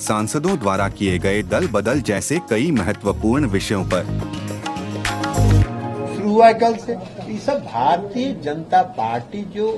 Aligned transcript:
सांसदों 0.00 0.58
द्वारा 0.58 0.88
किए 0.88 1.18
गए 1.18 1.42
दल 1.44 1.66
बदल 1.68 2.00
जैसे 2.00 2.38
कई 2.50 2.70
महत्वपूर्ण 2.70 3.46
विषयों 3.48 3.84
पर। 3.84 4.04
शुरू 6.14 6.30
हुआ 6.30 6.50
कल 6.54 6.74
से। 6.76 6.92
ये 6.92 7.38
सब 7.38 7.64
भारतीय 7.64 8.32
जनता 8.44 8.82
पार्टी 8.98 9.42
जो 9.54 9.70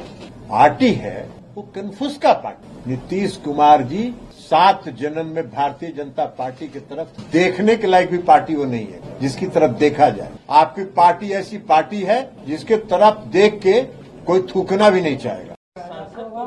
पार्टी 0.50 0.92
है, 0.95 1.28
वो 1.54 1.62
कन्फ्यूज़ 1.74 2.18
का 2.18 2.32
पार्टी। 2.34 2.90
नीतीश 2.90 3.36
कुमार 3.36 3.82
जी 3.82 4.12
सात 4.40 4.88
जन्म 5.00 5.26
में 5.26 5.45
भारतीय 5.50 5.92
जनता 5.96 6.24
पार्टी 6.38 6.66
की 6.68 6.80
तरफ़ 6.80 7.20
देखने 7.32 7.76
के 7.76 7.87
लायक 7.87 8.10
भी 8.10 8.18
पार्टी 8.20 8.54
वो 8.54 8.64
नहीं 8.64 8.87
है, 8.87 9.00
जिसकी 9.20 9.46
तरफ़ 9.48 9.73
देखा 9.78 10.09
जाए। 10.10 10.30
आपकी 10.50 10.84
पार्टी 10.96 11.30
ऐसी 11.32 11.59
पार्टी 11.68 12.00
है, 12.02 12.20
जिसके 12.46 12.76
तरफ़ 12.88 13.28
देख 13.28 13.60
के 13.62 13.80
कोई 14.26 14.42
थूकना 14.54 14.90
भी 14.90 15.00
नहीं 15.00 15.16
चाहेगा। 15.16 15.49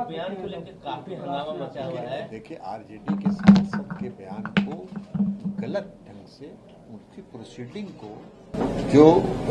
बयान 0.04 0.34
को 0.34 0.48
लेकर 0.48 0.72
काफ़ी 0.84 1.16
हंगामा 1.16 1.54
मचा 1.56 1.86
हुआ 1.86 2.00
है। 2.02 2.28
देखिए 2.30 2.58
आरजेडी 2.66 3.16
के 3.16 3.32
सांसद 3.32 3.98
के 4.02 4.10
बयान 4.12 4.44
को 4.60 4.76
गलत 5.62 5.94
ढंग 6.08 6.26
से 6.30 6.46
उनकी 6.92 7.22
प्रोसीडिंग 7.24 7.88
को, 8.02 8.12
जो 8.90 9.06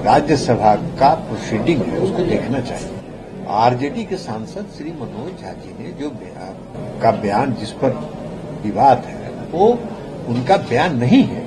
राज्यसभा 0.04 0.74
का 0.98 1.14
प्रोसीडिंग 1.26 1.82
है, 1.82 1.98
उसको 1.98 2.24
देखना 2.24 2.60
चाहिए। 2.60 3.46
आरजेडी 3.48 4.04
के 4.04 4.16
सांसद 4.16 4.68
श्री 4.76 4.92
मनोज 4.92 5.40
झा 5.40 5.52
जी 5.52 5.72
ने 5.78 5.90
जो 5.92 6.10
बयान 6.10 7.00
का 7.02 7.10
बयान 7.10 7.54
जिस 7.54 7.72
पर 7.72 7.94
विवाद 8.62 8.98
है, 8.98 9.30
वो 9.50 9.68
उनका 10.28 10.56
बयान 10.70 10.96
नहीं 10.96 11.22
है। 11.24 11.42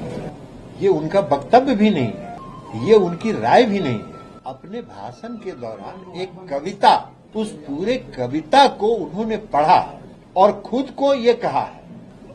ये 0.81 0.87
उनका 0.87 1.19
वक्तव्य 1.31 1.75
भी 1.75 1.89
नहीं 1.89 2.11
है। 2.13 2.87
ये 2.87 2.95
उनकी 2.95 3.31
राय 3.31 3.63
भी 3.63 3.79
नहीं 3.79 3.99
है। 3.99 4.13
अपने 4.45 4.81
भाषण 4.81 5.35
के 5.35 5.51
दौरान 5.51 6.19
एक 6.21 6.31
कविता 6.49 6.95
उस 7.35 7.51
पूरे 7.59 7.97
कविता 8.17 8.67
को 8.67 8.87
उन्होंने 8.87 9.37
पढ़ा 9.37 9.79
और 10.35 10.51
खुद 10.61 10.89
को 10.89 11.13
ये 11.13 11.33
कहा 11.33 11.61
है। 11.61 11.83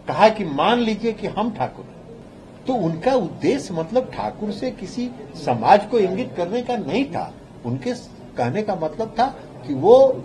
कहा 0.09 0.29
कि 0.29 0.45
मान 0.45 0.79
लीजिए 0.79 1.13
कि 1.13 1.27
हम 1.27 1.51
ठाकुर 1.55 1.85
हैं। 1.85 2.65
तो 2.67 2.75
उनका 2.77 3.15
उद्देश्य 3.15 3.75
मतलब 3.75 4.11
ठाकुर 4.13 4.51
से 4.53 4.71
किसी 4.71 5.11
समाज 5.37 5.87
को 5.87 5.99
इंगित 5.99 6.35
करने 6.37 6.63
का 6.63 6.77
नहीं 6.77 7.05
था। 7.05 7.33
उनके 7.67 7.95
कहने 8.37 8.63
का 8.63 8.75
मतलब 8.75 9.15
था 9.19 9.27
कि 9.67 9.75
वो 9.75 10.23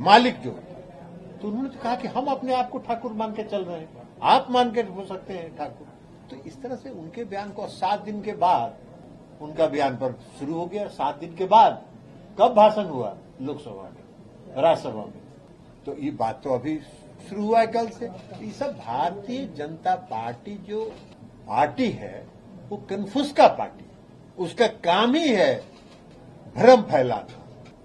मालिक 0.00 0.40
जो 0.40 0.50
तो 1.42 1.48
उन्होंने 1.48 1.68
तो 1.68 1.80
कहा 1.82 1.94
कि 1.94 2.08
हम 2.08 2.26
अपने 2.26 2.54
आप 2.54 2.70
को 2.70 2.78
ठाकुर 2.78 3.12
मान 3.12 3.32
के 3.32 3.42
चल 3.42 3.64
रहे 3.64 3.78
हैं। 3.78 4.02
आप 4.22 4.46
मान 4.50 4.70
के 4.72 4.80
हो 4.80 5.04
सकते 5.04 5.34
हैं 5.34 5.56
ठाकुर। 5.56 5.86
तो 6.30 6.36
इस 6.46 6.60
तरह 6.62 6.76
से 6.76 6.90
उनके 6.90 7.24
बयान 7.24 7.50
को 7.50 7.66
सात 7.66 8.04
दिन 8.04 8.20
के 8.22 8.32
बाद, 8.34 8.74
उनका 9.42 9.66
बयान 9.66 9.96
पर 9.96 10.12
शुरू 10.38 10.54
हो 10.54 10.66
गया। 10.66 10.86
सात 10.88 11.18
दिन 11.18 11.34
के 11.34 11.44
बाद 11.44 11.82
कब 12.38 12.54
भाषण 12.54 12.84
हुआ? 12.84 13.14
लोकसभा 13.42 13.82
में, 13.84 14.62
राज्यसभा 14.62 15.04
में। 15.04 15.22
तो 15.86 15.96
ये 15.96 16.10
बात 16.10 16.40
तो 16.44 16.54
अभी 16.54 16.76
शुरू 17.28 17.44
हुआ 17.44 17.60
है 17.60 17.66
कल 17.66 17.88
से। 17.88 18.06
ये 18.06 18.50
सब 18.50 18.72
भारतीय 18.78 19.44
जनता 19.56 19.94
पार्टी 20.10 20.54
जो 20.68 20.84
पार्टी 21.48 21.88
है, 21.90 22.26
वो 22.68 22.76
कन्फ्यूज़ 22.90 23.32
का 23.34 23.46
पार्टी 23.48 23.84
उसका 24.38 24.66
काम 24.84 25.14
ही 25.14 25.28
है 25.28 25.54
भ्रम 26.56 26.82
फैलाना 26.82 27.42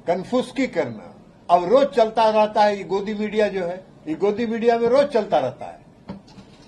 कन्फ्यूज़ 0.07 0.53
की 0.53 0.67
करना। 0.67 1.13
अब 1.49 1.63
रोज 1.63 1.87
चलता 1.87 2.29
रहता 2.29 2.63
है, 2.63 2.77
ये 2.77 2.83
गोदी 2.83 3.13
मीडिया 3.13 3.47
जो 3.47 3.65
है, 3.65 3.83
ये 4.07 4.15
गोदी 4.15 4.45
मीडिया 4.45 4.77
में 4.79 4.87
रोज 4.87 5.07
चलता 5.07 5.39
रहता 5.39 5.65
है। 5.65 5.79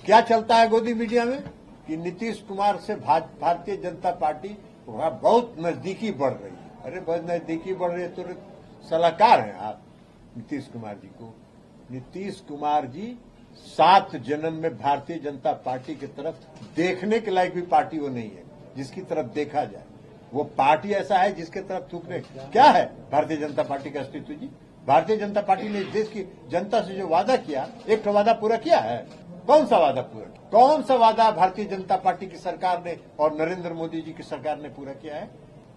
क्या 0.05 0.21
चलता 0.21 0.55
है 0.55 0.67
गोदी 0.69 0.93
मीडिया 0.93 1.25
में? 1.25 1.41
कि 1.87 1.97
नीतीश 1.97 2.39
कुमार 2.41 2.77
से 2.77 2.95
भारतीय 2.95 3.77
जनता 3.77 4.11
पार्टी 4.11 4.57
वहाँ 4.87 5.19
बहुत 5.23 5.55
नजदीकी 5.59 6.11
बढ़ 6.11 6.31
रही 6.31 6.51
है। 6.51 6.83
अरे 6.83 7.01
बहुत 7.01 7.25
नजदीकी 7.31 7.73
बढ़ 7.73 7.91
रही 7.91 8.01
है 8.01 8.09
तो 8.09 8.23
सलाहकार 8.89 9.39
हैं 9.39 9.53
आप, 9.55 9.81
नीतीश 10.37 10.67
कुमार 10.67 10.95
जी 10.95 11.07
को। 11.09 11.33
नीतीश 11.91 12.39
कुमार 12.39 12.85
जी 12.85 13.17
सात 13.57 14.15
जन्म 14.17 14.53
में 14.53 14.77
भारतीय 14.77 15.17
जनता 15.19 15.51
पार्टी 15.65 15.95
की 15.95 16.07
तरफ़ 16.09 16.35
देखने 16.75 17.19
के 17.19 17.31
लायक 17.31 17.53
भी 17.53 17.61
पार्टी 17.63 17.99
वो 17.99 18.07
नहीं 18.09 18.29
है, 18.29 18.43
जिसकी 18.75 19.01
तरफ़ 19.01 19.27
देखा 19.27 19.63
जाए। 19.65 19.83
वो 20.33 20.43
पार्टी 20.57 20.91
ऐसा 20.93 21.17
है 21.17 21.33
जिसके 21.35 21.61
तरफ़ 21.61 21.91
थूकने। 21.93 22.19
क्या 22.19 22.65
है 22.65 22.85
भारतीय 23.11 23.37
जनता 23.37 23.63
पार्टी 23.63 23.89
का 23.91 23.99
अस्तित्व 23.99 24.33
जी? 24.33 24.49
भारतीय 24.87 25.17
जनता 25.17 25.41
पार्टी 25.41 25.69
ने 25.69 25.83
देश 25.83 26.07
की 26.09 26.21
जनता 26.51 26.81
से 26.81 26.95
जो 26.95 27.07
वादा 27.07 27.35
किया, 27.37 27.67
एक 27.87 28.03
तो 28.03 28.11
वादा 28.11 28.33
पूरा 28.33 28.57
किया 28.57 28.79
है। 28.79 28.97
कौन 29.47 29.65
सा 29.65 29.77
वादा 29.77 30.01
पूरा 30.03 30.27
कौन 30.51 30.81
सा 30.83 30.95
वादा 30.95 31.29
भारतीय 31.31 31.65
जनता 31.65 31.95
पार्टी 31.97 32.27
की 32.27 32.37
सरकार 32.37 32.83
ने 32.85 32.97
और 33.19 33.33
नरेंद्र 33.33 33.73
मोदी 33.73 34.01
जी 34.01 34.11
की 34.13 34.23
सरकार 34.23 34.57
ने 34.57 34.69
पूरा 34.69 34.93
किया 34.93 35.15
है? 35.15 35.29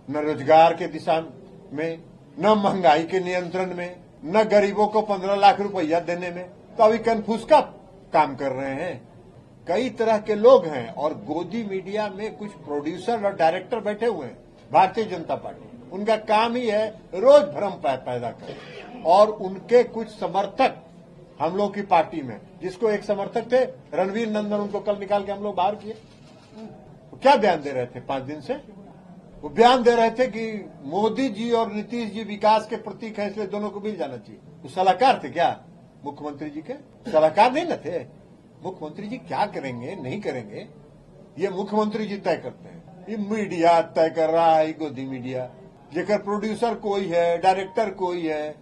न 0.09 0.17
रोज़गार 0.19 0.75
के 0.75 0.87
दिशा 0.89 1.21
में 1.73 2.03
न 2.39 2.55
महँगाई 2.59 3.03
के 3.03 3.21
नियंत्रण 3.21 3.75
में, 3.75 3.97
न 4.27 4.43
गरीबों 4.45 4.87
को 4.87 5.01
पंद्रह 5.03 5.35
लाख 5.37 5.61
रुपया 5.61 6.01
देने 6.03 6.31
में 6.31 6.45
तो 6.79 6.85
अभी 6.85 6.99
कन्फ्यूज़ 7.01 7.45
का 7.47 7.61
काम 8.13 8.35
कर 8.37 8.53
रहे 8.53 8.75
हैं। 8.75 9.01
कई 9.67 9.91
तरह 9.91 10.19
के 10.19 10.35
लोग 10.35 10.67
हैं 10.67 10.89
और 10.95 11.15
गोदी 11.25 11.63
मीडिया 11.65 12.09
में 12.09 12.37
कुछ 12.37 12.51
प्रोड्यूसर 12.65 13.25
और 13.25 13.35
डायरेक्टर 13.35 13.81
बैठे 13.81 14.07
हुए 14.07 14.27
हैं, 14.27 14.37
भारतीय 14.71 15.05
जनता 15.05 15.35
पार्टी। 15.37 15.91
उनका 15.93 16.17
काम 16.19 16.55
ही 16.55 16.67
है 16.67 16.87
रोज 17.15 17.43
भ्रम 17.55 17.71
पैदा 17.85 18.31
कर 18.31 19.03
और 19.07 19.31
उनके 19.31 19.83
कुछ 19.85 20.09
समर्थक 20.11 20.81
हम 21.41 21.57
लोग 21.57 21.75
की 21.75 21.83
पार्टी 21.85 22.23
में, 22.23 22.41
जिसको 22.63 22.91
एक 22.91 23.05
समर्थक 23.05 23.51
थे, 23.53 23.65
रणवीर 23.95 24.29
नंदन, 24.29 24.57
उनको 24.57 24.81
कल 24.81 24.97
निकाल 24.99 25.25
के 25.25 25.33
हम 25.33 25.43
लोग 25.43 25.55
बाहर 25.55 25.75
किए। 25.75 25.97
क्या 27.23 27.35
बयान 27.37 27.63
दे 27.63 27.71
रहे 27.71 27.87
थे 27.87 28.01
पाँच 28.03 28.23
दिन 28.23 28.41
से? 28.41 28.55
वो 29.45 29.51
बयान 29.51 29.83
दे 29.83 29.95
रहे 29.95 30.11
थे 30.11 30.27
कि 30.27 30.71
मोदी 30.85 31.29
जी 31.29 31.51
और 31.51 31.73
नीतीश 31.73 32.11
जी 32.11 32.23
विकास 32.25 32.67
के 32.67 32.77
प्रतीक 32.77 33.19
है, 33.19 33.31
इसलिए 33.31 33.47
दोनों 33.47 33.71
को 33.71 33.81
मिल 33.81 33.97
जाना 33.97 34.17
चाहिए। 34.17 34.41
वो 34.63 34.69
सलाहकार 34.69 35.21
थे 35.25 35.29
क्या? 35.29 35.49
मुख्यमंत्री 36.05 36.51
जी 36.51 36.61
के? 36.61 36.75
सलाहकार 37.11 37.53
नहीं 37.53 37.65
न 37.65 37.77
थे। 37.77 37.99
मुख्यमंत्री 38.65 39.09
जी 39.09 39.17
क्या 39.19 39.45
करेंगे? 39.47 39.97
नहीं 39.97 40.21
करेंगे। 40.21 40.67
ये 41.39 41.49
मुख्यमंत्री 41.49 42.07
जी 42.07 42.17
तय 42.17 42.37
करते 42.37 42.69
हैं। 42.69 43.07
ये 43.09 43.17
मीडिया 43.17 43.81
तय 43.83 44.11
कर 44.11 44.31
रहा 44.31 44.57
है 44.57 44.73
गोदी 44.73 45.05
मीडिया। 45.05 45.49
जेकर 45.95 46.23
प्रोड्यूसर 46.23 46.75
कोई 46.75 47.07
है, 47.07 47.39
डायरेक्टर 47.39 47.91
कोई 47.91 48.27
है 48.27 48.55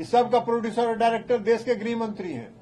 इस 0.00 0.10
सब 0.10 0.30
का 0.32 0.38
प्रोड्यूसर 0.40 0.86
और 0.86 0.96
डायरेक्टर 0.96 1.38
देश 1.38 1.64
के 1.64 1.74
गृह 1.74 1.96
मंत्री 1.96 2.32
हैं। 2.32 2.54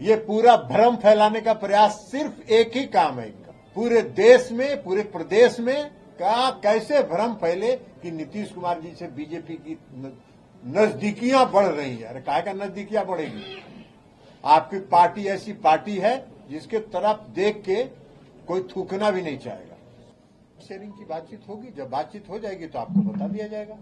ये 0.00 0.16
पूरा 0.16 0.56
भ्रम 0.56 0.96
फैलाने 0.96 1.40
का 1.40 1.52
प्रयास 1.54 2.06
सिर्फ़ 2.10 2.52
एक 2.52 2.76
ही 2.76 2.84
काम 2.84 3.18
है 3.20 3.26
इनका। 3.26 3.52
पूरे 3.76 4.02
देश 4.02 4.52
में, 4.52 4.82
पूरे 4.82 5.02
प्रदेश 5.02 5.60
में 5.60 5.90
का 6.12 6.50
कैसे 6.62 7.02
भ्रम 7.04 7.34
फैले 7.34 7.74
कि 8.02 8.10
नीतीश 8.10 8.52
कुमार 8.52 8.80
जी 8.80 8.94
से 8.94 9.06
बीजेपी 9.08 9.54
की 9.56 9.78
नजदीकियाँ 10.62 11.50
बढ़ 11.52 11.66
रही 11.66 11.96
है? 11.96 12.04
अरे 12.04 12.20
काय 12.20 12.42
का 12.42 12.52
नजदीकियाँ 12.54 13.04
बढ़ेगी? 13.06 13.62
आपकी 14.44 14.78
पार्टी 14.88 15.26
ऐसी 15.28 15.52
पार्टी 15.64 15.96
है 15.96 16.16
जिसके 16.50 16.78
तरफ़ 16.90 17.30
देख 17.34 17.62
के 17.64 17.82
कोई 18.46 18.62
थूकना 18.76 19.10
भी 19.10 19.22
नहीं 19.22 19.38
चाहेगा। 19.38 19.76
शेयरिंग 20.62 20.92
की 20.92 21.04
बातचीत 21.04 21.48
होगी 21.48 21.68
जब 21.76 21.90
बातचीत 21.90 22.28
हो 22.30 22.38
जाएगी 22.38 22.66
तो 22.66 22.78
आपको 22.78 23.00
बता 23.02 23.28
दिया 23.28 23.46
जाएगा। 23.46 23.74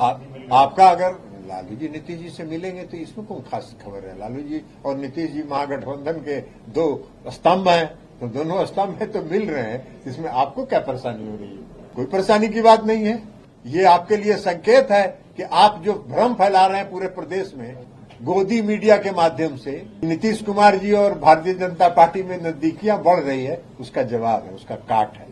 आप, 0.00 0.48
आपका 0.52 0.88
अगर 0.88 1.12
लालू 1.46 1.76
जी 1.76 1.88
नीतीश 1.88 2.18
जी 2.18 2.30
से 2.30 2.44
मिलेंगे 2.44 2.82
तो 2.82 2.96
इसमें 2.96 3.26
कौन 3.26 3.40
खास 3.42 3.74
खबर 3.84 4.04
है? 4.04 4.18
लालू 4.18 4.40
जी 4.40 4.62
और 4.86 4.96
नीतीश 4.96 5.30
जी 5.30 5.42
महागठबंधन 5.42 6.20
के 6.20 6.40
दो 6.72 6.86
स्तंभ 7.28 7.68
हैं। 7.68 8.05
तो 8.20 8.28
दोनों 8.28 8.64
स्तंभ 8.66 8.98
में 9.00 9.10
तो 9.12 9.22
मिल 9.22 9.48
रहे 9.50 9.62
हैं, 9.62 10.02
इसमें 10.06 10.28
आपको 10.30 10.64
क्या 10.64 10.78
परेशानी 10.80 11.28
हो 11.28 11.36
रही 11.36 11.48
है? 11.48 11.64
कोई 11.96 12.04
परेशानी 12.04 12.48
की 12.48 12.62
बात 12.62 12.84
नहीं 12.84 13.04
है। 13.04 13.22
ये 13.64 13.84
आपके 13.84 14.16
लिए 14.16 14.36
संकेत 14.36 14.90
है 14.90 15.06
कि 15.36 15.42
आप 15.42 15.80
जो 15.84 15.92
भ्रम 16.08 16.34
फैला 16.34 16.66
रहे 16.66 16.78
हैं 16.78 16.90
पूरे 16.90 17.08
प्रदेश 17.08 17.52
में, 17.56 17.76
गोदी 18.22 18.60
मीडिया 18.62 18.96
के 18.96 19.10
माध्यम 19.10 19.56
से, 19.56 19.72
नीतीश 20.04 20.42
कुमार 20.42 20.76
जी 20.76 20.92
और 20.92 21.18
भारतीय 21.18 21.54
जनता 21.54 21.88
पार्टी 21.88 22.22
में 22.22 22.36
नजदीकियाँ 22.38 23.02
बढ़ 23.02 23.20
रही 23.20 23.44
है, 23.44 23.62
उसका 23.80 24.02
जवाब 24.04 24.44
है, 24.44 24.52
उसका 24.52 24.74
काट 24.74 25.16
है। 25.16 25.26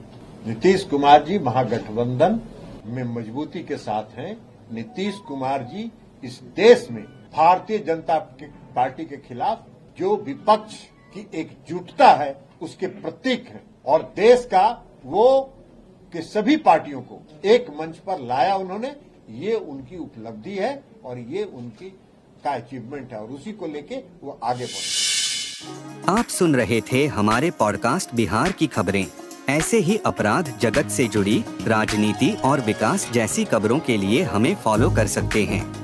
नीतीश 0.46 0.84
कुमार 0.84 1.24
जी 1.24 1.38
महागठबंधन 1.38 2.40
में 2.86 3.04
मजबूती 3.14 3.62
के 3.62 3.76
साथ 3.76 4.18
हैं। 4.18 4.36
नीतीश 4.72 5.18
कुमार 5.18 5.62
जी 5.64 5.90
इस 6.22 6.40
देश 6.56 6.86
में 6.90 7.02
भारतीय 7.34 7.78
जनता 7.78 8.18
पार्टी 8.76 9.04
के 9.04 9.16
खिलाफ 9.18 9.64
जो 9.98 10.16
विपक्ष 10.16 10.74
की 11.14 11.26
एकजुटता 11.34 12.08
है 12.12 12.32
उसके 12.64 12.86
प्रतीक 12.86 13.48
हैं। 13.48 13.62
और 13.86 14.02
देश 14.16 14.44
का, 14.44 14.84
वो 15.04 15.52
के 16.12 16.22
सभी 16.22 16.56
पार्टियों 16.56 17.00
को 17.00 17.20
एक 17.44 17.70
मंच 17.70 17.96
पर 17.96 18.20
लाया 18.20 18.54
उन्होंने। 18.56 18.94
ये 19.30 19.54
उनकी 19.54 19.96
उपलब्धि 19.96 20.56
है 20.56 20.82
और 21.04 21.18
ये 21.18 21.44
उनकी 21.44 21.90
का 22.44 22.50
अचीवमेंट 22.50 23.12
है 23.12 23.18
और 23.18 23.30
उसी 23.30 23.52
को 23.52 23.66
लेके 23.66 23.96
वो 24.22 24.38
आगे 24.44 24.64
बढ़े 24.64 26.12
आप 26.18 26.26
सुन 26.26 26.54
रहे 26.56 26.80
थे 26.92 27.06
हमारे 27.06 27.50
पॉडकास्ट 27.50 28.14
बिहार 28.14 28.52
की 28.52 28.66
खबरें। 28.66 29.06
ऐसे 29.48 29.78
ही 29.78 29.96
अपराध 30.06 30.58
जगत 30.58 30.88
से 30.90 31.06
जुड़ी, 31.08 31.44
राजनीति 31.62 32.32
और 32.44 32.60
विकास 32.60 33.10
जैसी 33.12 33.44
खबरों 33.44 33.78
के 33.78 33.96
लिए 33.96 34.22
हमें 34.22 34.54
फॉलो 34.54 34.90
कर 34.90 35.06
सकते 35.06 35.44
हैं। 35.44 35.83